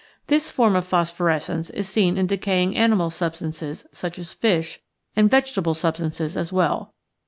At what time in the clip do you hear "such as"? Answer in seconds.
3.93-4.33